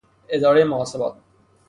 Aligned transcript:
ادارهُ 0.29 0.63
محاسبات 0.63 1.13